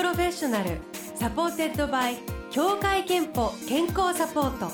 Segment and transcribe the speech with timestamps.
[0.00, 0.78] Professional
[1.14, 2.16] supported by
[2.50, 4.72] 協会けんぽ健康サポート。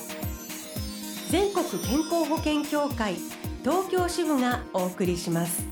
[1.29, 3.15] 全国健康保険協会
[3.61, 5.67] 東京支部がお送りします。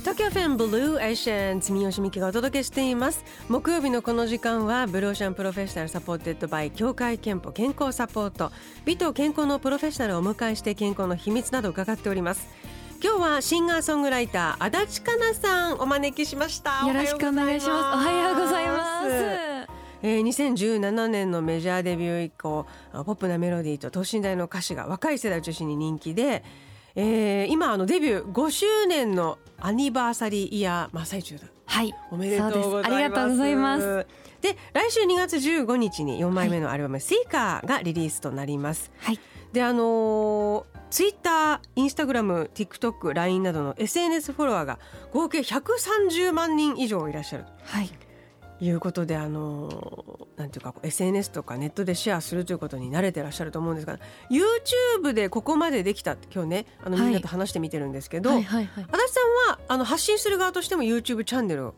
[0.00, 3.24] 東京 FM Blue Ocean 住吉美紀がお届けしています。
[3.48, 8.50] 木曜日のこの時間は Blue Ocean Professional supported by 協会けんぽ健康サポート。
[8.84, 12.48] 美と健康のプロフェッショナルをお迎えして健康の秘密など伺っております。
[13.02, 16.86] 今日はシンガーソングライター足立かなさんお招きしました。
[16.86, 18.08] よろしくお願いします。
[18.08, 19.08] おはようございます。
[20.02, 26.42] えー、2017年のメジャーデビュー以降ポップなメロディーと等身大の歌詞が若い世代を中心に人気で、
[26.94, 31.44] えー、今あのデビュー5周年のアニバーサリーイヤー真っ最中だ。
[31.66, 31.94] はい。
[32.10, 32.86] おめでとうございます。
[32.86, 34.06] ありがとうございます。
[34.40, 38.90] で来週2月15日に4枚目のアルバム「シーカーがリリースとなります。
[38.98, 39.20] はい
[39.56, 44.78] であのーツイッター、インスタグラム、TikTok、LINE などの SNS フォロワーが
[45.12, 47.88] 合計130万人以上いらっしゃるはい。
[48.58, 53.98] ということで、あのーなんていうかこう SNS とかネットでシェアするということに慣れてらっしゃると思うんですが
[55.00, 57.06] YouTube でここまでできたって今日ねあのはい。
[57.06, 58.84] みんなと話してみてるんですけど、はいはいはい。
[58.84, 61.74] 足立さんはあの発信する側としても YouTube チャンネルを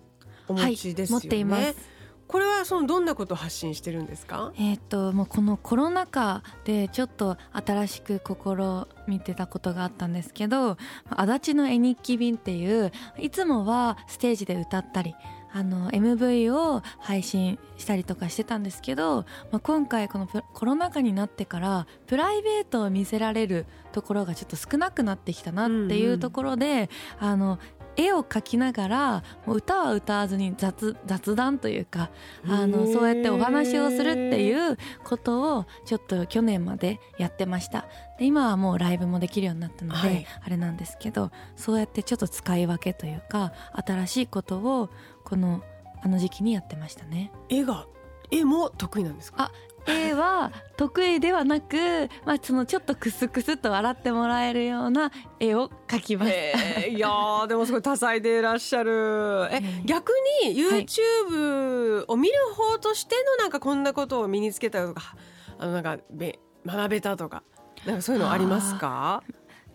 [0.48, 1.23] お持ちですよね。
[1.23, 1.98] 持っています
[2.29, 4.53] これはそのどんなことを発信してるんですか？
[4.59, 10.77] えっ、ともうこのコロナ禍でちょっと新しく試みてたことがあったんですけど
[11.11, 15.15] 「足立の絵日記便」っていういつもはステージで歌ったり
[15.51, 27.59] あの MV を配信したりとかしてたんですけど、まあ、今回このコロナ禍になってからプライベートを見せられるところがちょっと少なくなってきたなっていうところで、あの
[27.99, 32.11] 絵を描きながらもう歌は歌わずに雑雑談というか
[32.47, 37.87] あのそうやってお話をするっていうことをちょっと去年までやってました。
[38.19, 40.27] で今はもうライブもできるようになったので、はい。
[40.42, 44.91] あれなんですけどそうやってちょっと使い分けというか新しいことを
[45.25, 45.63] この
[46.01, 47.33] あの時期にやってましたね。
[47.48, 47.87] 絵が
[48.31, 49.45] 絵も得意なんですか？
[49.45, 49.53] あ
[49.89, 55.11] 絵は得意ではなく、まあ、そのちょっとクスクスと笑ってもらえるような
[55.41, 56.31] 絵を描きます。
[56.31, 59.49] へーいやーでもすごい多彩でいらっしゃる。
[59.51, 60.13] えうん逆
[60.45, 65.17] に YouTube を見る方としてのなんかこんなことを身につけたとか
[65.59, 67.43] あのなんかべ学べたとか
[67.87, 69.23] なんかそういうのありますか？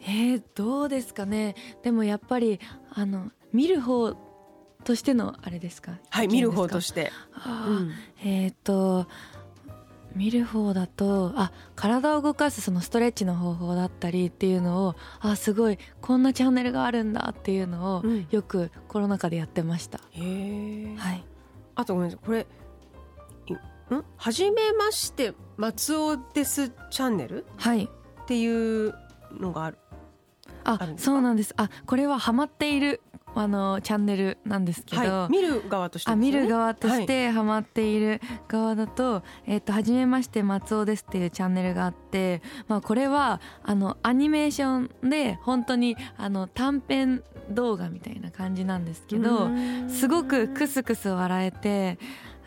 [0.06, 1.56] えー、どうですかね。
[1.82, 2.60] でもやっぱり
[2.94, 4.14] あの見る方
[4.84, 5.94] としてのあれですか？
[6.10, 7.12] はい見る方として。
[7.46, 7.92] うん。
[8.24, 9.08] えっ、と
[10.16, 18.28] 見る方だとあ体を動かすそのストレッチの方法だったりっていうのをあすごいこんなチャンネルがあるんだっていうのをうん。
[18.30, 20.96] よくコロナ禍でやってました、へえ。
[20.98, 21.26] はい。
[21.76, 22.48] あとごめんなさいこれ
[23.48, 24.04] いん？
[24.18, 27.46] はじめまして松尾ですチャンネル？
[27.58, 27.86] はい。
[27.86, 28.94] っていう
[29.40, 29.78] のがある。
[30.64, 33.02] あそうなんですあこれはハマっている
[33.36, 36.16] あのチャンネルなんですけど、はい、見る側としてね。
[36.18, 49.50] 見る側としてハマっている側だと「えっと初めまして松尾です」っていうチャンネルがあって、まあ、これはあのアニメーションで本当にあの短編動画みたいな感じなんですけど
[49.88, 51.98] すごくクスクス笑えて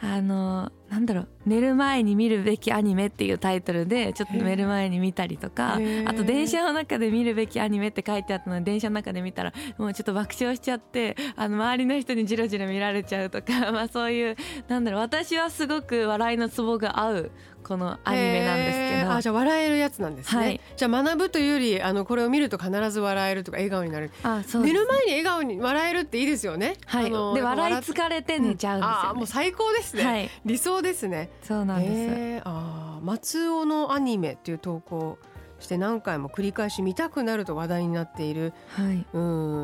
[0.00, 14.36] あのなんだろう寝る前に見るべきアニメっていうタイトルでちょっと寝る前に見たりとかあと電車の中で見るべきアニメって書いてあったので電車の中で見たらもうちょっと爆笑しちゃってあの周りの人にジロジロ見られちゃうとか まあそういう
[14.68, 17.30] なんだろう私はすごく笑いのツボが合う
[17.66, 19.12] このアニメなんですけど。
[19.12, 20.60] あじゃあ笑えるやつなんですね、はい。
[20.76, 24.12] じゃあ学ぶというよりあのこれを見ると必ず笑えるとか笑顔になる。
[24.22, 26.76] あそう寝る前に笑顔に笑えるっていいですよね。
[26.86, 27.10] はい。
[27.10, 29.00] で笑い疲れて寝ちゃうんですよ、ね。
[29.08, 30.30] あーもう最高ですね、はい。
[30.44, 31.30] 理想ですね。
[31.42, 32.42] そうなんです、へー。
[32.44, 33.04] あー。
[33.04, 35.18] 松尾のアニメっていう投稿
[35.60, 39.18] して何回も繰り返し見たくなると話題になっているはい、う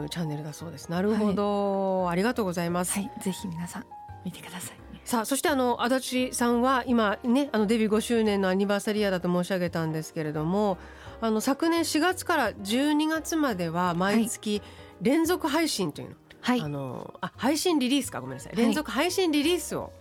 [0.05, 0.89] んチャンネルだそうです。
[0.89, 3.85] なるほど、ありがとうございます、はい、ぜひ皆さん
[4.25, 4.77] 見てください。
[5.05, 10.79] さあそしてあの足立さんは今ねあのデビュー5周年のアニバーサリーだと申し上げたんですけれども
[11.21, 14.63] あの昨年4月から12月までは毎月
[15.01, 16.61] 連続配信というの、はい。
[16.61, 18.21] あのあ配信リリースか。
[18.21, 18.57] ごめんなさい。
[18.57, 19.93] 連続配信リリースを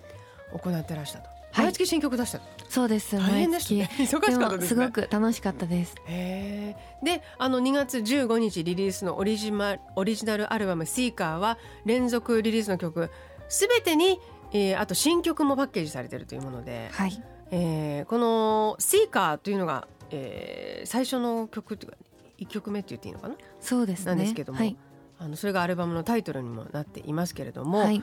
[0.58, 1.66] 行ってらしたと、はい。
[1.66, 2.46] 毎月新曲出したと。
[2.70, 3.18] そうです。
[3.18, 3.90] 大変でしたね。
[3.98, 4.58] 忙しかったですね。
[4.58, 5.96] もすごく楽しかったです。
[6.06, 13.10] であの2月15日リリースのオリジマオリジナルアルバム「シーカーは連続リリースの曲
[13.50, 14.20] すべてに、
[14.54, 17.24] えーあと新曲もパッケージされているというもので、はい。
[17.52, 21.98] えーこの「シーカーというのが、えー最初の曲っていうか
[22.40, 23.36] 1曲目って言っていいのかな？
[23.60, 24.06] そうですね。
[24.06, 24.76] なんですけどもはい、
[25.20, 28.02] あのそれがアルバムのタイトルにもなっていますけれども、はい、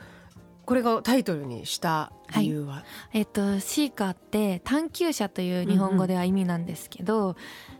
[0.69, 7.35] これがタイトルにした理由は、えっとシーカーって探求者という日本語では意味なんですけど、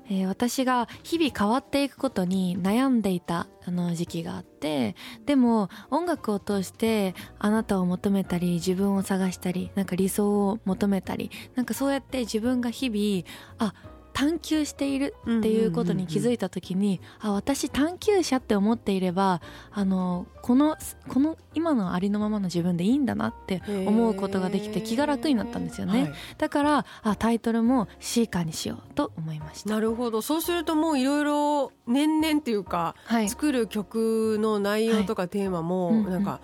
[0.09, 4.95] えー私が日々変わっていくことに悩んでいたあの時期があって
[5.27, 13.75] でも音楽を通してあなたを求めたり自分を探したりなんか理想を求めたりなんかそうやって自分が日々あ
[14.19, 20.75] 探求しているっていうことに気づいた時に、あ私探求者って思っていればあのこの
[21.07, 26.13] この今のありのままの自分でいいんだなって思うことができて気が楽になったんですよね、はい。
[26.37, 29.69] だからあタイトルも「シーカー」にしようと思いました。
[29.69, 30.21] なるほど。
[30.21, 36.11] そうするともういろいろ年々っていうかはい、作る曲の内容とかテーマもうんうん。
[36.11, 36.41] なんか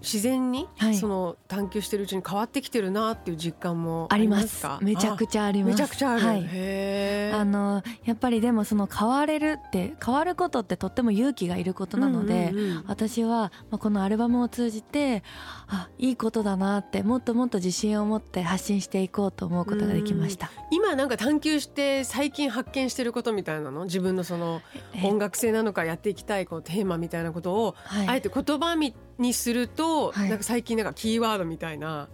[0.00, 0.96] 自然にはい。
[0.96, 4.78] その探求してるうちに変わってきてるなっていう実感もあありますすか？
[4.80, 5.72] めちゃくちゃあります。
[5.72, 7.32] めちゃくちゃある、はい。
[7.32, 12.84] あのやっぱりでもその変われるって変わることってとっても勇気がいることなので、うんうんうん。
[12.86, 15.22] 私はまあこのアルバムを通じて
[15.66, 20.50] あいいことだなってもっともっと自信を持って発信していこうと思うことができました。
[20.70, 23.84] 今なんか探求して最近発見してることみたいなの？
[23.84, 24.62] 自分のその
[24.94, 25.06] え。
[25.06, 28.08] 音楽性なのかやっていきたいこうテーマみたいなことをはい。
[28.08, 30.28] あえて言葉みにすると、はい。
[30.28, 32.08] なんか最近なんかキーワードみたいな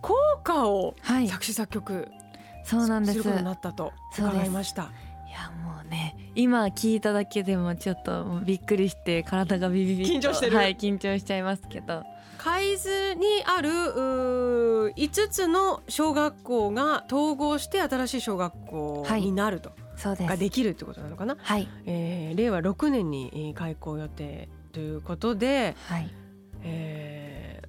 [0.00, 2.08] 校歌をはい、作詞作曲
[2.64, 3.12] そうなんです。
[3.12, 3.18] す。
[3.18, 4.92] ることにいなったと伺いました。
[5.30, 10.56] や、もうね、今聞いただけでもちょっとびっくりして体がビビビ緊張してる？
[10.56, 12.02] はい、緊張しちゃいますけど。
[12.42, 20.28] 海津にあるうー5つの小学校が統合して新しい小学校になると、そうです。
[20.28, 26.10] ができるってことなのかな、はい、えー令和6年にえー開校予定ということで、はい、
[26.62, 27.60] え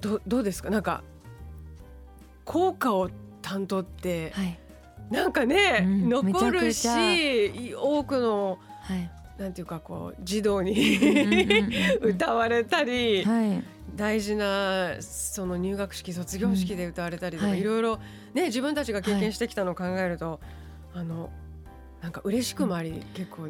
[0.00, 0.70] ーどどうですか？
[0.70, 1.04] なんか
[2.44, 3.10] 校歌を
[3.42, 4.58] 担当ってはい、
[5.10, 9.10] なんかね、うん残るし多くのはい。
[9.38, 12.10] なんていうかこう児童うんうんにうんうん。
[12.10, 13.64] 歌われたり、はい、
[13.96, 17.52] 大事なその入学式卒業式で歌われたりとか、うん。
[17.52, 17.60] はい。
[17.60, 17.98] いろいろ
[18.32, 20.40] ね自分たちが経験してきたのを考えると、
[20.94, 21.30] あの
[22.02, 23.48] なんか嬉しくもあり、結構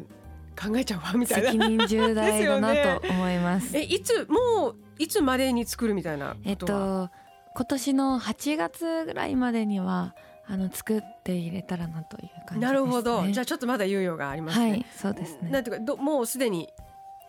[0.59, 1.51] 考えちゃうわみたいな。
[1.51, 1.59] 責。
[1.59, 3.77] 任重大だなと思います。
[3.77, 7.09] えいつもういつまでに作るみたいなえっと
[7.55, 10.15] 今年の8月ぐらいまでには
[10.47, 12.59] あの作って入れたらなという感じです、ね。
[12.61, 14.69] なるほど、じゃああちょっとまだ猶予がありますね。
[14.69, 15.49] はいそうですね。
[15.49, 16.69] なんていうかどもうすでに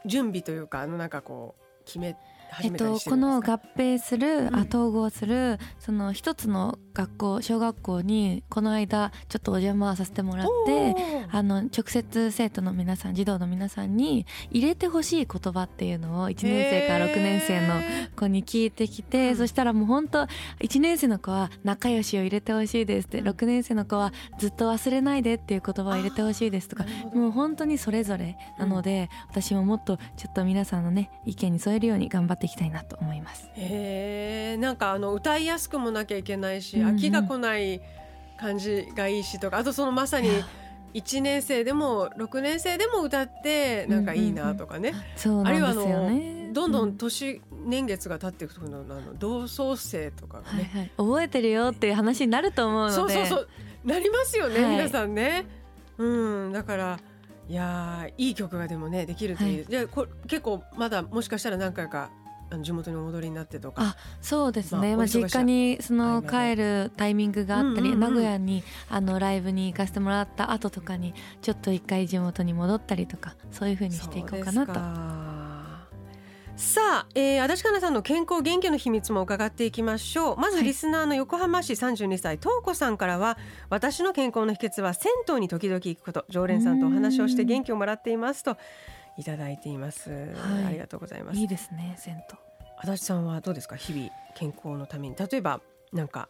[0.05, 2.17] 準備というかあのなんかこう決めえ
[2.51, 10.97] 始めたっとりしてるんですか、この合併する、うんあ統合するその一つの学校小学校にこの間ちょっとお邪魔させてもらって
[11.31, 19.37] あの直接生徒の皆さん児童の皆さんに入れてほしい言葉っていうのを1年生から6年生のへ子に聞いてきて、うん。
[19.37, 20.27] そしたらもう本当
[20.61, 23.29] 1年生の子は仲良しを入れてほしいですって、うん。
[23.29, 33.51] 6年生の子はずっと忘れないでっていう言葉を入れてほしいですとかもう本当にそれぞれなので、私ももっとちょっと皆さんのね意見に添えるように頑張っていきたいなと思います。
[33.55, 37.81] へえなんかあの歌いやすくもなきゃいけないし、飽きが来ない
[38.39, 40.47] 感じがいいしとかあとそのまさにいや。
[40.95, 44.95] 1年生でも6年生でも歌ってなんかいいなとかね、
[45.45, 46.37] あるいはあの。
[46.55, 52.95] どんどうん年、年月が経っていくとのあの同窓生とかがね、はいはい、覚えてるよっていう話になると思うので。
[52.95, 53.49] そうそうそう。
[53.85, 54.77] なりますよね、はい。
[54.77, 55.45] 皆さんね。
[55.99, 56.53] うん。
[56.53, 56.99] だから
[57.47, 59.67] いやーいい曲がでもねできるといい、はい。
[59.69, 62.11] じゃあこ結構まだもしかしたら何回か
[62.63, 63.83] 地元にお戻りになってとか。
[63.83, 75.17] あそうですね、まあ、実家にその帰るタイミングがあったり、名古屋にあのライブに行かせてもらった後とかにちょっと一回地元に戻ったりとかそういう風にしていこうかなと。
[76.57, 80.37] さあ、えー、足立かなさんの健康元気の秘密も伺っていきましょう。
[80.39, 80.65] まずはい。
[80.65, 83.37] リスナーの横浜市32歳東子さんからは
[83.69, 86.25] 私の健康の秘訣は銭湯に時々行くこと。
[86.31, 88.57] 常連さんとお話をして元気をもらっていますと
[89.19, 90.11] いただいています、
[90.67, 91.39] ありがとうございます。
[91.39, 92.23] いいですね銭
[92.79, 93.77] 足立さんはどうですか？
[93.77, 95.17] 日々健康のために。
[95.17, 95.61] 例えば
[95.93, 96.29] なんか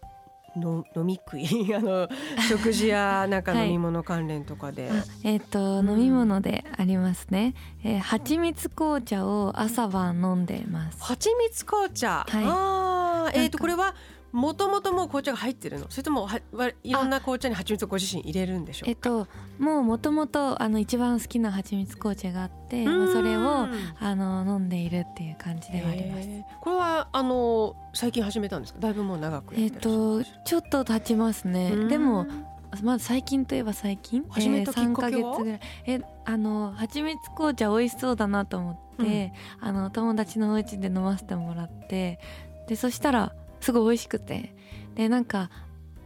[0.57, 1.47] の飲み食い？
[1.75, 2.09] あの
[2.49, 3.66] 食事やなんかはい。
[3.66, 5.90] 飲み物関連とかで、湯あえっ、と、うん。
[5.90, 10.99] 飲み物でありますね、えー、蜂蜜紅茶を朝晩飲んでます。
[11.02, 12.45] 蜂蜜紅茶、はい。
[12.47, 13.59] あーえっ、となんか。
[13.59, 13.95] これは
[14.37, 15.87] もともともう紅茶が入ってるの？
[15.88, 19.26] それともはわいろんな紅茶に蜂蜜をご自身入れるんでしょうえっと
[19.59, 22.99] もうもともとあの一番好きな蜂蜜紅茶があって、うん。
[22.99, 23.66] まあ、それを
[23.99, 26.28] あの飲んでいるっていう感じではあります。
[26.61, 28.81] これはあの最近始めたんですか？
[28.81, 31.73] だいぶもう長くやえっとちょっと経ちますね。
[31.73, 31.88] うん。
[31.88, 32.26] でも
[32.83, 34.23] まず最近といえば最近。
[34.28, 35.61] 始めたきっかけは？3ヶ月ぐらい。
[35.87, 42.21] えあの蜂蜜紅茶美味しそうだなと思って、あの友達のお家で飲ませてもらって
[42.69, 44.54] でそしたらすごい美味しくて。
[44.94, 45.50] でなんか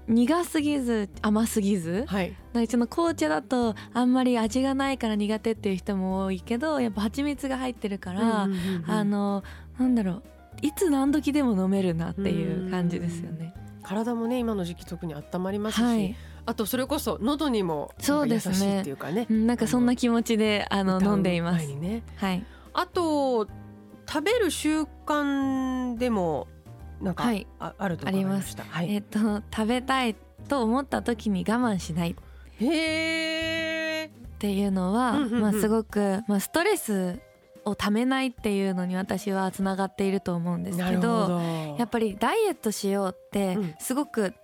[0.09, 2.35] 苦すぎず甘すぎずはい。
[2.53, 8.91] なんかその紅茶だとあんまり味がないから苦手っていう人も多いけどやっぱ蜂蜜が入ってるから、うんうんうんうん。
[8.91, 9.45] あの
[9.79, 10.23] なんだろう
[10.63, 13.55] いつ何時でも飲めるなっていう感じですよね。
[13.83, 18.55] 体もね今の時期特に温まりますし、はい、あとそれこそ喉にもそうですね。
[18.55, 19.27] 優しいっていうかね。
[19.31, 21.67] うんなんかそんな気持ちであの飲んでいます。
[21.69, 22.03] ね。
[22.17, 23.47] はい、あと
[24.09, 26.49] 食べる習慣でも
[27.01, 28.65] なんか、はいああるとました。
[28.65, 30.15] はい、えっと食べたい
[30.49, 32.15] と思った時に我慢しないっ
[32.61, 34.11] へえ。
[34.39, 37.21] ていうのは、うんうんうんまあすごくまあストレス
[37.65, 41.01] をためないっていうのに私はつながっていると思うんですけど。
[41.01, 41.41] ど。
[41.79, 44.35] やっぱりダイエットしようってうんすごくき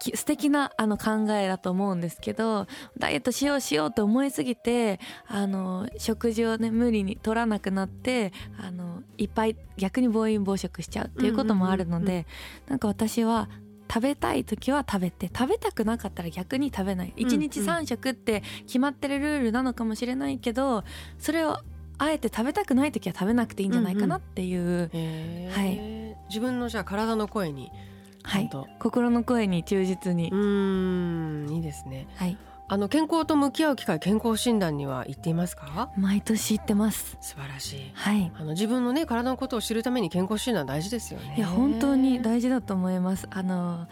[0.00, 2.66] 素敵なあの考えだと思うんですけど
[2.98, 12.26] ダイエットしようしようと思いすぎてあの食事をね無理に取らなくなってあのいっぱい逆に暴飲暴食しちゃうっていうこともあるので
[12.68, 13.48] なんか私は
[13.92, 17.12] 食べたい時は食べて食べたくなかったら逆に食べない。
[17.14, 20.82] うん1日3食って決まってるルールなのかもしれないけど
[21.18, 21.58] それを
[21.98, 24.90] あえて食べたくない時は食べなくていいんじゃないかなっていう、
[25.50, 26.16] はい。
[26.28, 27.70] 自分のじゃあ体の声にち
[28.22, 32.06] はい心の声に忠実にうーんいいですね。
[32.16, 32.36] はい、
[32.68, 35.90] あの健康と向き合う機会健康診断には行っていますか？
[35.96, 37.16] 毎年行ってます。
[37.20, 37.90] 素晴らしい。
[37.94, 38.32] はい。
[38.36, 41.34] あの自分のね体のことを知るために健康診断大事ですよね。
[41.36, 43.26] いや本当に大事だと思います。
[43.30, 43.86] あの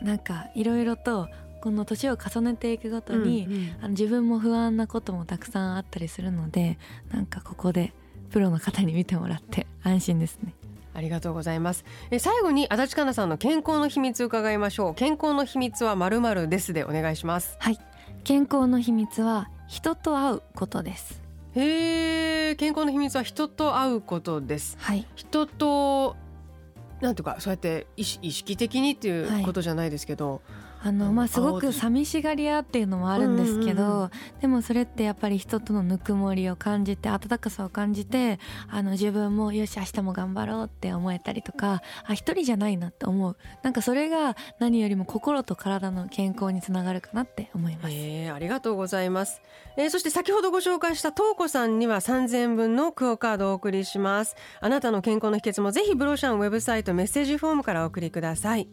[0.00, 1.28] なんかいろいろと
[1.60, 6.78] この年を重ねていくごとに、うんうんあの自分も不安なこともたくさんあったりするので、
[7.12, 7.92] なんかここで
[8.30, 10.54] プロの方に見てもらって安心ですね。
[10.94, 11.84] ありがとうございます。
[12.10, 14.94] え最後に足立かなさんの健康の秘密伺いましょう。
[14.94, 17.56] 健康の秘密はまるまるですでお願いします。
[17.58, 17.78] はい。
[18.24, 21.22] 健康の秘密は人と会うことです。
[21.54, 24.76] へえ、健康の秘密は人と会うことです。
[24.80, 25.06] はい。
[25.14, 26.16] 人と
[27.00, 30.40] なんとかそうやって意識的にっていはいうことじゃないですけど、
[30.84, 34.10] あのまあすごく青寂しがり屋っていうのもあるんですけど、うんうんうん。
[34.40, 43.36] でもそれってやっぱり人とのぬくもりを感じて温かさを感じてあの自分もよし明日も頑張ろうって思えたりとかあ一人じゃないなって思う。
[43.62, 47.88] なんかそれが何よりも心と体の健康につながるかなって思います。
[47.90, 49.42] えーありがとうございます、
[49.76, 54.36] えーそして先ほどご紹介した東子さんには3000円分のクオカードをお送りします。
[54.60, 58.68] あなたの健康の秘訣もぜひブロシャンウェブサイトメッセージフォームからお送りください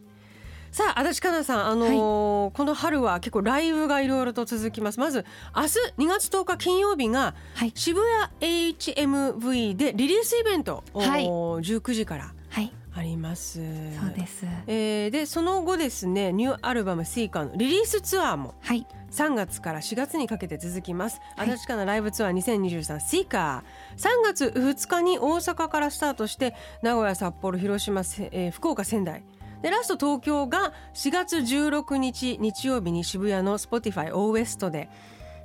[0.71, 4.99] さあ足立佳奈さん、あのーこの春は結構ライブがいろいろと続きます。
[4.99, 7.71] まず明日2月10日金曜日がはい。
[7.75, 7.99] 渋
[8.39, 11.25] 谷 HMV でリリースイベント、おーはい。
[11.25, 13.59] 19時からはい、あります。
[13.99, 14.45] そうです。
[14.67, 21.19] えーでその後ですねニューアルバム「Seeker のリリースツアーもはい、3月から4月にかけて続きます。
[21.35, 21.49] はい。
[21.49, 23.99] 足立佳奈ライブツアー2023 Seeker。
[23.99, 29.23] 3月2日に大阪からスタートして名古屋札幌広島、せえー福岡仙台
[29.61, 34.89] でラスト東京が4月16日日曜日に渋谷の Spotify オーウエストで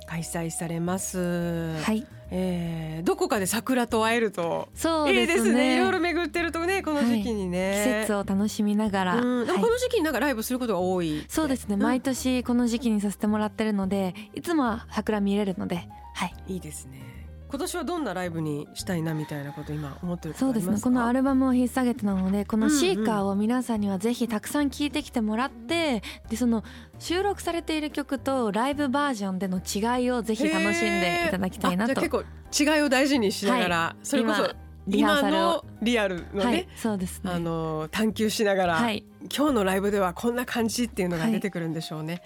[0.05, 5.53] 開催されます、はい、えーどこかで桜と会えるとそういいですですね。
[5.53, 9.47] ねいろいろ巡ってるとねこの時期にね、季節を楽しみながら、うん。
[9.47, 11.81] この時期になんかライブすることが多い、そうですね、ん。
[11.81, 16.35] 毎年この時期にさせてもらってるのでいつもは桜見れるのではい。
[16.47, 17.14] いいですね
[17.55, 20.77] 今年はどんなライブにしたいなみたいなこと今思ってるそうですね。
[20.81, 26.65] このアルバムを引っ提げてなのでこのシーカーを皆さんにはぜひたくさん聴いてきてもらってでその
[26.99, 31.95] 収録されている曲とライブバージョンでの違いをぜひ楽しんでいただきたいなと。
[31.95, 34.53] 結構違いを大事にしながら、それこそ今
[34.87, 35.37] リハーサル。
[35.37, 37.31] を今のリアルのね、はいそうですね。
[37.31, 39.05] あの探求しながら、はい。
[39.33, 42.21] 今日のライブではこんな感じっていうのが出てくるんでしょうね。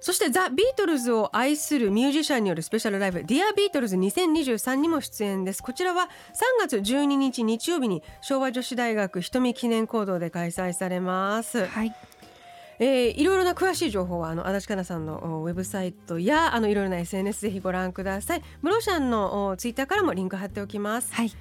[0.00, 5.62] そしてザ・ビートルズを愛するミュージシャンによるスペシャルライブ Dear Beatles 2023にも出演です。
[5.62, 6.08] こちらは
[6.62, 11.94] 3月12日日曜日に昭和女子大学瞳記念講堂で開催されます、はい。
[12.78, 18.42] えーいろいろな詳しい情報はあの足立かなさんのおウェブサイトやあのいろいろな SNS ぜひご覧ください。
[18.60, 21.14] ムロシャンのおツイッターからもリンク貼っておきます。
[21.14, 21.32] はい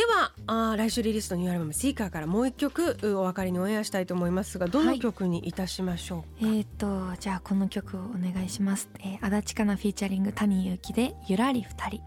[0.00, 12.00] ではあー来週リリースのニューアルバム「シーカーからもう一曲うお別れにオンエアしたいと思いますがどの曲にいたしましょう、えー、とじゃあこの曲をお願いします、えー、足立かなフィーチャリング谷祐希でゆらり二人。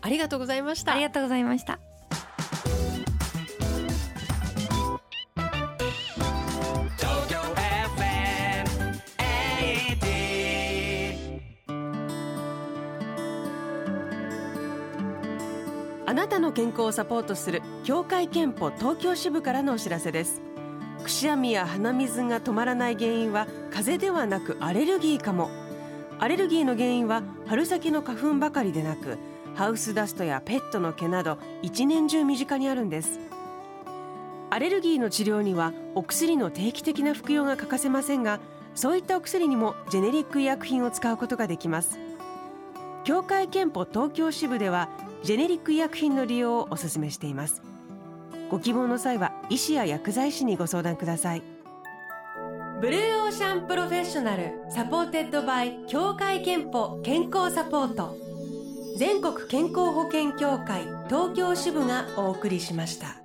[0.00, 0.92] ありがとうございました。
[0.92, 1.78] ありがとうございました
[16.14, 20.40] なたの健康をサポートする協会憲法東京支部からのお知らせです。
[21.02, 25.50] くしゃみや鼻水が止まらない原因は風邪ではなくアレルギーかも。
[26.20, 29.18] アレルギーの原因は春先の花粉ばかりでなく
[29.56, 33.18] ハウスダストやペットの毛など一年中身近にあるんです。
[34.50, 38.38] アレルギーの治療にはお薬の定期的な服用が欠かせませんが
[38.76, 41.98] そういったお薬にもジェネリック医薬品を使うことができます。
[43.02, 44.88] 協会憲法東京支部では
[45.24, 47.62] ジェネリック医薬品の利用をお勧めしています。
[48.50, 51.42] ご希望の際は医師や薬剤師にご相談ください。
[52.82, 58.14] Blue Ocean Professional supported by 協会けんぽ健康サポート。
[58.98, 63.23] 全国健康保険協会東京支部がお送りしました。